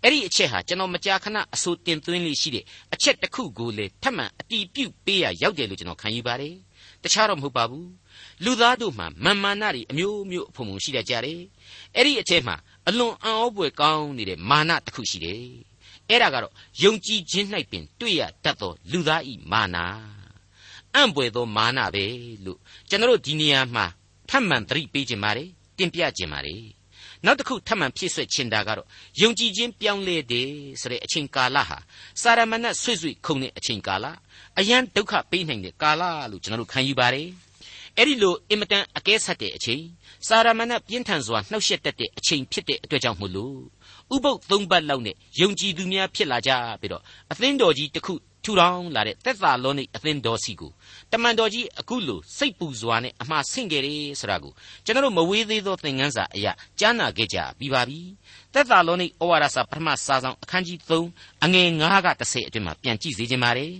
[0.03, 6.55] အဲ့ဒီအချက်ဟာကျွန်တော်မကြာခဏအဆိုတင်သွင်းလေးရှိတဲ့အချက်တစ်ခုကိုလေထပ်မံအတီးပြုတ်ပေးရရောက်တယ်လို့ကျွန်တော်ခံယူပါတယ်
[7.03, 7.87] တခြားတော့မဟုတ်ပါဘူး
[8.43, 11.39] လူသားတို့မှာမာမာနတွေအမျိုးမျိုးအဖုံဖုံရှိတတ်ကြတယ်
[11.95, 12.55] အဲ့ဒီအချက်မှာ
[12.87, 15.43] အလွန်အံ့ဩဖွယ်ကောင်းနေတဲ့မာနတစ်ခုရှိတယ်
[16.09, 16.53] အဲ့ဒါကတော့
[16.83, 19.85] ယုံကြည်ခြင်း၌ပင်တွေ့ရတတ်သောလူသားဤမာနာ
[20.95, 22.05] အံ့ပွေသောမာနပဲ
[22.45, 23.85] လို့ကျွန်တော်ဒီနေရာမှာ
[24.29, 26.63] ထပ်မံသတိပေးခြင်းပါတယ်တင်ပြခြင်းပါတယ်
[27.25, 28.87] နောက်တစ်ခုထပ်မံဖြည့်ဆွက်ချင်တာကတော့
[29.21, 30.49] ယုံကြည်ခြင်းပြောင်းလဲတယ်
[30.81, 31.77] ဆိုတဲ့အချိန်ကာလဟာ
[32.21, 34.05] စာရမဏတ်ဆွေ့ဆွေ့ခုန်တဲ့အချိန်ကာလ
[34.59, 37.27] အယံဒုက္ခပေးနိုင်တဲ့ကာလလို့ကျွန်တော်တို့ခံယူပါတယ်
[37.97, 39.83] အဲ့ဒီလိုအင်မတန်အကဲဆက်တဲ့အချိန်
[40.27, 43.59] စာရမဏတ်ပြင်းထန်စွာနှောက်ယှက်တတ်တဲ့အချိန်ဖြစ်တဲ့အတွက်ကြောင့်မို့လို့
[44.15, 46.51] ဥပုပ်သုံးပတ်လောက်နဲ့ယုံကြည်သူများဖြစ်လာကြ
[46.81, 50.71] ပြီးတော့အသင်းတော်ကြီးတစ်ခုထူထောင်လာတဲ့သက်သာလောနိအသင်းတော်စီကို
[51.11, 54.53] တမန်တော်ကြီးအခုလိုစိတ်ပူစွာနဲ့အမှားဆင့်ကြတယ်ဆိုတာကို
[54.85, 57.99] ကျွန်တော်တို့မဝေးသေးသောသင်ခန်းစာအရာကြားနာခဲ့ကြပြီးပါပြီ
[58.53, 60.77] သက်သာလောနိဩဝါဒစာပထမစာဆောင်အခန်းကြီး
[61.11, 63.73] 3အငယ်9က30အတွင်းမှာပြန်ကြည့်စေခြင်းပါတယ်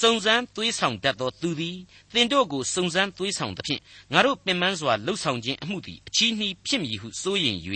[0.00, 1.78] စုံစမ်းသွေးဆောင်တတ်သောသူသည်
[2.12, 3.80] သင်တို့ကိုစုံစမ်းသွေးဆောင်သဖြင့်
[4.12, 7.58] ငါတို့ပင်ပန်းစွာလှုပ်ဆောင်ခြင်းအမှုသည်အချီးနှီးဖြစ်မည်ဟုစိုးရင်၍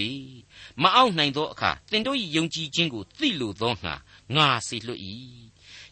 [0.83, 3.95] မအောင်နိုင်သောအခါသင်တို့၏ယုံကြည်ခြင်းကိုသိလိုသောငါ
[4.37, 5.01] ငါစေလွတ်၏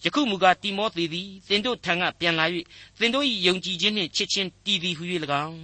[0.05, 2.47] ယခုမူကားတိမောသေသည်သင်တို့ထံကပြန်လာ၍
[2.99, 5.05] သင်တို့၏ယုံကြည်ခြင်းနှင့်ချစ်ခြင်းတည်သည်ဟု၍၎
[5.45, 5.59] င်း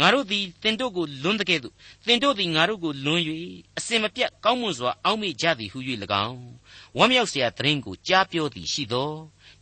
[0.00, 1.74] ငါတို့သည်သင်တို့ကိုလွန်းတကဲ့သို့
[2.06, 3.22] သင်တို့သည်ငါတို့ကိုလွန်း၍
[3.78, 5.78] အစင်မပြတ်ကောင်းမွန်စွာအောက်မေ့ကြသည်ဟု၍၎
[6.26, 6.40] င်း
[6.96, 9.12] ဝမ်းမြောက်စရာသတင်းကိုကြားပြောသည်ရှိသော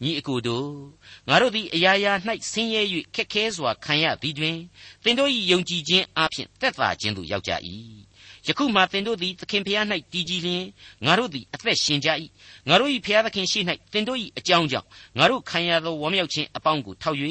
[0.02, 0.70] ညီအကိုတို့
[1.28, 2.12] ငါတို့သည်အရာရာ၌
[2.50, 2.82] ဆင်းရဲ၍
[3.14, 4.56] ခက်ခဲစွာခံရသည်တွင်
[5.04, 7.52] သင်တို့၏ယုံကြည်ခြင်းအပြင်သက်သာခြင်းသို့ရောက်ကြ၏
[8.46, 10.64] ယခုမှသင်တို့သည်သခင်ဖျား၌တည်ကြည်လျင်
[11.06, 12.08] ငါတို့သည်အသက်ရှင်ကြ၏
[12.68, 13.60] ငါတို့၏ဖျားသခင်ရှိ၌
[13.92, 17.18] သင်တို့၏အကြောင်းကြောင့်ငါတို့ခံရသောဝမ်းမြောက်ခြင်းအပေါင်းကိုထောက်၍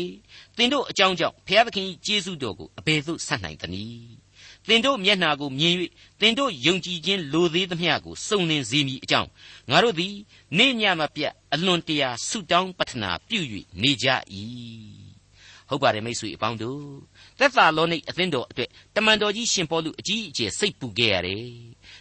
[0.58, 4.25] သင်တို့အကြောင်းကြောင့်ဖျားသခင်၏ကျေးဇူးတော်ကိုအဘယ်သို့ဆက်နိုင်သနည်း
[4.68, 5.76] သင်တို့မျက်နာကိုမြင်၍
[6.22, 9.30] သင်တို့ယုံကြည်ခြင်းလိုသေးသမျှကိုစုံလင်စေမည်အကြောင်း
[9.70, 10.14] ငါတို့သည်
[10.58, 13.40] နေ့ညမပြတ်အလွန်တရာဆုတောင်းပတ္ထနာပြု၍
[13.82, 14.08] နေကြ၏
[15.70, 16.82] ဟုတ်ပါတယ်မိတ်ဆွေအပေါင်းတို့
[17.40, 21.44] သက်သာလောနိတ်အသင်းတော်အတွက်တမန်တော်ကြီးရှင်ပေါလုအကြီးအကျယ်စိတ်ပူခဲ့ရတယ်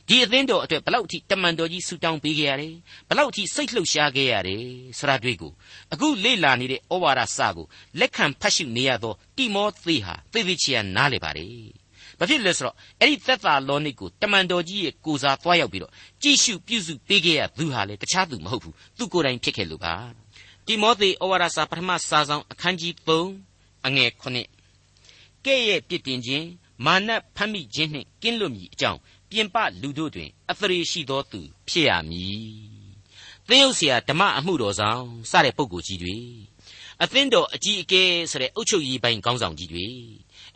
[0.09, 2.75] ဒီအသင်းတော်အတွက်ဘလောက်အထိတမန်တော်ကြီးဆူတောင်းပေးခဲ့ရတယ်
[3.09, 4.65] ဘလောက်အထိစိတ်လှုပ်ရှားခဲ့ရတယ်
[4.99, 5.53] ဆရာတွေ့ကို
[5.93, 7.67] အခုလေ့လာနေတဲ့ဩဝါဒစာကို
[7.99, 11.84] လက်ခံဖတ်ရှုနေရသောတိမောသေဟာသေသေးချာနားလေပါတယ်
[12.25, 19.95] ဘာဖြစ်လဲဆိုတော့အဲ့ဒီသက်သာလောနိကိုတမန်တော်ကြီးရဲ့ကိုစားသွားရောက်ပြီးတော့ကြည့်ရှုပြုစုပေးခဲ့ရသူဟာလေတခြားသူမဟုတ်ဘူးသူကိုယ်တိုင်ဖြစ်ခဲ့လို့ပါ
[20.67, 24.11] တိမောသေဩဝါဒစာပထမစာဆောင်အခန်းကြီး3အငယ်
[24.73, 26.47] 9ကဲ့ရဲ့ပြစ်တင်ခြင်း
[26.85, 32.85] မာနဖမ်းမိခြင်းနှင့်ကင်းလွတ်မည်အကြောင်းပြင်ပလူတို့တွင်အသရေရှိသောသူဖြစ်ရမည်
[33.49, 36.17] သင်းရုပ်ဆရာဓမ္မအမှုတော်ဆောင်စတဲ့ပုဂ္ဂိုလ်ကြီးတွေ
[37.03, 39.87] အသင်းတော်အကြီးအကဲဆိုတဲ့အုပ်ချုပ်ရေးပိုင်းခေါင်းဆောင်ကြီးတွေ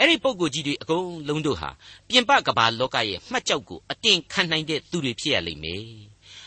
[0.00, 1.70] အဲ့ဒီပုဂ္ဂိုလ်ကြီးတွေအကုန်လုံးတို့ဟာ
[2.08, 5.84] ပြင်ပကဘာလောကရဲ့မှတ်ကြောက်ကိုအတင်ခံနိုင်တဲ့သူတွေဖြစ်ရလိမ့်မယ်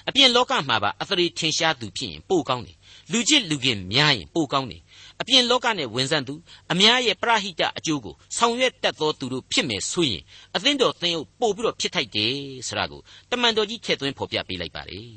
[0.07, 2.77] အပြင်လောကမှာပါအသရေထင်ရှားသူဖြစ်ရင်ပိုကောင်းတယ်
[3.11, 4.81] လူချစ်လူခင်များရင်ပိုကောင်းတယ်
[5.21, 6.33] အပြင်လောကနဲ့ဝင်ဆန့်သူ
[6.71, 10.23] အများရဲ့ပရဟိတအကျိုးကိုဆောင်ရွက်တတ်သောသူတို့ဖြစ်မယ်ဆိုရင်
[10.55, 12.35] အသင်းတော်သင်းအုပ်ပို့ပြီးတော့ဖြစ်ထိုက်တယ်
[12.67, 15.09] ဆိုတာကိုတမန်တော်ကြီးထည့်သွင်းဖော်ပြပေးလိုက်ပါတယ်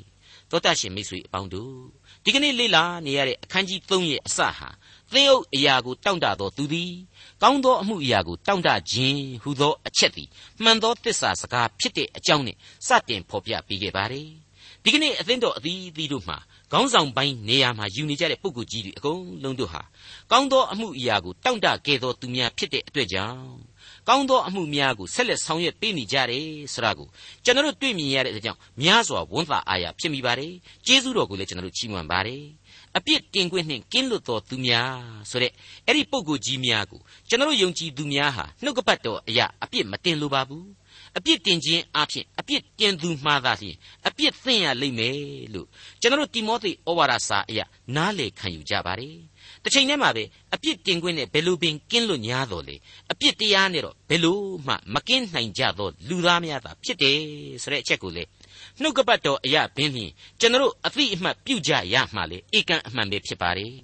[0.49, 1.75] သောတာရှင်မိတ်ဆွေအပေါင်းတို့
[2.23, 4.69] ဒီကနေ့လေ့လာနေရတဲ့အခန်းကြီး3ရဲ့အစဟာ
[5.13, 6.91] သင်းအုပ်အရာကိုတောင့်တသောသူသည်
[7.47, 10.27] ကောင်းသောအမှုအရာကိုတောင့်တခြင်းဟူသောအချက်သည်
[10.63, 14.29] မှန်သောတစ္ဆာစကားဖြစ်တဲ့အကြောင်းနဲ့စတင်ဖော်ပြပေးခဲ့ပါတယ်
[14.83, 16.37] ဒီကနေ့အသင်းတော်အသီးသီးတို့မှာ
[16.71, 19.81] ခေါင်းဆောင်ပိုင်းနေရာမှာယူနေကြတဲ့ပုဂ္ဂိုလ်ကြီးတွေအကုန်လုံးတို့ဟာ
[20.31, 23.39] ကောင်းသောအမှုအရာကိုတောင့်တခဲ့သောသူများဖြစ်တဲ့အတွက်ကြောင့်
[24.07, 27.07] ကောင်းသောအမှုများကိုဆက်လက်ဆောင်ရွက်ပေးနေကြတယ်ဆိုတာကို
[27.43, 30.53] ကျွန်တော်တို့တွေ့မြင်ရတဲ့အတွက်ကြောင့်များစွာဝန်တာအားရဖြစ်မိပါတယ်
[30.85, 32.43] ကျေးဇူးတော်ကိုလည်းကျွန်တော်တို့ချီးမွမ်းပါတယ်
[32.97, 34.95] အပြစ်တင်ခွင့်နှင့်ကင်းလွတ်သောသူများ
[35.29, 35.51] ဆိုတဲ့
[35.85, 40.65] အဲ့ဒီပုဂ္ဂိုလ်ကြီးများကိုကျွန်တော်တို့ယုံကြည်သူများဟာနှုတ်ကပတ်တော်အရာအပြစ်မတင်လိုပါဘူး
[41.17, 43.75] အပြစ်တင်ခြင်းအပြင်အပြစ်တင်သူမှားသာလျှင်
[44.07, 45.17] အပြစ်သင့်ရလိမ့်မယ်
[45.53, 45.67] လို့
[46.01, 49.17] ကျွန်တော်တို့တိမောသေဩဝါဒစာအရာနားလေခံယူကြပါတယ်
[49.63, 52.75] တစ်ချိန်တည်းမှာပဲအပြစ်တင်ခွင့်နဲ့ဘယ်လိုပင်ကင်းလွတ်냐တော်လေ
[53.11, 57.19] အပြစ်တရားနဲ့တော့ဘယ်လိုမှမကင်းနိုင်ကြသောလူသားများသာဖြစ်တယ်
[57.63, 58.23] ဆိုတဲ့အချက်ကိုလေ
[58.81, 63.75] နှုတ်ကပတ်တော်အရာဘင်းဖြင့်ကျွန်တော်တို့အသိအမှတ်ပြုကြရမှလေဧကန်အမှန်ပဲဖြစ်ပါတယ်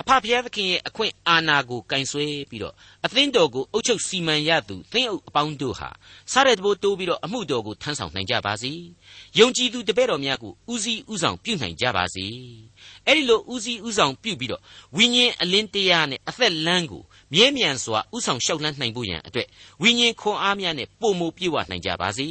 [0.00, 2.74] အဖဖျားသခင်ရဲ့အခွင့်အာဏာကိုကင်ဆွဲပြီးတော့
[3.06, 5.90] အသင်းတော်ကိုအုပ်ချုပ်စီမံရသူသင်းအုပ်အပေါင်းတို့ဟာ
[6.32, 8.72] စားတဲ့တဘိုးတိုးပြီးတော့အမှုတော်ကိုထမ်းဆောင်နိုင်ကြပါစေ။
[9.38, 12.26] ယုံကြည်သူတပည့်တော်များကိုဦးစီးဦးဆောင်ပြုနိုင်ကြပါစေ။
[13.06, 14.62] အဲ့ဒီလိုဦးစီးဦးဆောင်ပြုပြီးတော့
[14.96, 17.02] ဝိညာဉ်အလင်းတရားနဲ့အသက်လမ်းကို
[17.34, 19.48] မြဲမြံစွာဥဆောင်ရှောက်လှမ်းနိုင်ဖို့ရန်အတွက်
[19.82, 22.28] ဝိညာဉ်ခွန်အားများနဲ့ပုံမူပြေဝနိုင်ကြပါစေ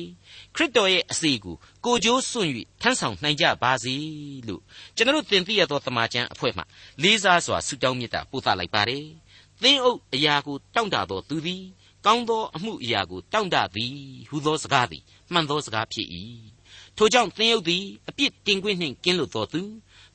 [0.58, 3.96] ခရစ်တော်ရဲ့အစီကိုကိုကြိုးစွန့်၍ထမ်းဆောင်နိုင်ကြပါစေ
[4.48, 4.62] လို့
[4.96, 6.64] ကျွန်တော်သင်သိရသောတမန်ကျန်အဖွဲ့မှ
[7.02, 9.06] လေးစားစွာဆုတောင်းမေတ္တာပို့သလိုက်ပါတယ်
[9.62, 11.64] သင်အုပ်အရာကိုတောင့်တသောသူသည်
[12.06, 13.96] ကောင်းသောအမှုအရာကိုတောင့်တသည်
[14.30, 16.08] ဟူသောစကားသည်မှန်သောစကားဖြစ်၏
[16.98, 19.62] ထိုကြောင့်သင်ယုတ်သည်အပြစ်တင်ခွင့်နှင့်ကင်းလွတ်တော်သူ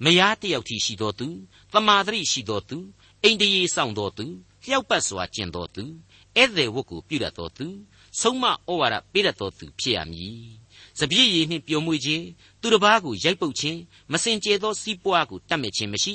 [0.05, 1.27] မယားတယောက်ထိရှိတော်သူ
[1.73, 2.77] တမာတရိရှိတော်သူ
[3.25, 4.25] အိန္ဒိယေဆောင်တော်သူ
[4.65, 5.83] လျှောက်ပတ်စွာကျင့်တော်သူ
[6.37, 7.67] ဧည့်သည်ဝတ်ကိုပြုတတ်တော်သူ
[8.21, 10.43] ဆုံးမဩဝါဒပေးတတ်တော်သူဖြစ်ရမည်။
[10.99, 12.25] စပြည့်ရည်နှင့်ပျော်မွေ့ခြင်း
[12.61, 13.81] သူတစ်ပါးကိုရိုက်ပုတ်ခြင်း
[14.13, 16.15] မစင်ကြဲသောစီးပွားကိုတတ်မဲ့ခြင်းမရှိ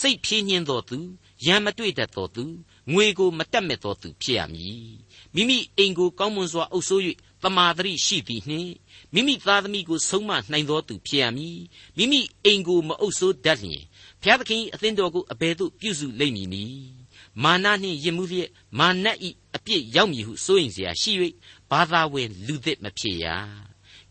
[0.00, 0.98] စိတ်ဖြင်းညင်းတော်သူ
[1.46, 2.44] ရံမတွေ့တတ်တော်သူ
[2.92, 4.86] ငွေကိုမတက်မဲ့တော်သူဖြစ်ရမည်
[5.34, 7.02] မိမိအိမ်ကိုကောင်းမွန်စွာအုပ်စိုး၍
[7.42, 8.72] တမာတရိရှိသည်နှင့်
[9.14, 11.58] မိမိသားသမီးကိုဆုံးမနိုင်တော်သူဖြစ်ရမည်
[11.96, 13.82] မိမိအိမ်ကိုမအုပ်စိုးတတ်လျင်
[14.22, 17.03] ဘုရားသခင်အသင်းတော်ကိုအဘယ်သို့ပြုစုလိမ့်မည်နည်း
[17.43, 21.11] မာနနှင့်ယစ်မှုလျက်မာနဤအပြစ်ရောက်မည်ဟုစိုးရင်เสียရှိ၍
[21.69, 23.25] ဘာသာဝင်လူသစ်မဖြစ်ရ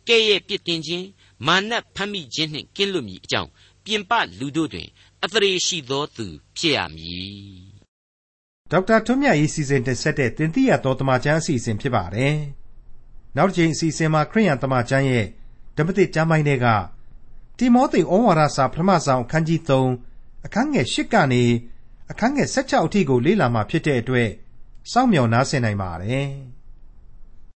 [0.08, 1.06] ကဲ့ရဲ့ပြစ်တင်ခြင်း
[1.46, 3.50] မာနဖမ်းမိခြင်းနှင့်ကင်းလွတ်မည်အကြောင်း
[3.84, 4.88] ပြင်ပလူတို့တွင်
[5.24, 7.78] အသရေရှိသောသူဖြစ်ရမည်
[8.70, 12.36] ဒေါက်တာထွန်းမြတ်ရေးစီစဉ်တင်ဆက်တဲ့တင်ပြရတော်တမချန်းအစီအစဉ်ဖြစ်ပါတယ်
[13.36, 15.26] နောက်တစ်ချိန်အစီအစဉ်မှာခရိယန်တမချန်းရဲ့
[15.76, 16.66] ဓမ္မသစ်ကျမ်းပိုင်းတွေက
[17.58, 19.60] တိမောသေဩဝါဒစာပထမဆုံးအခန်းကြီး
[20.06, 21.42] 3အခန်းငယ်8ကနေ
[22.13, 24.29] အခန်းငယ်16အထိကိုလေ့လာမှဖြစ်တဲ့အတွက်
[24.91, 26.27] စောင့်မျှော်နားဆင်နိုင်ပါတယ်။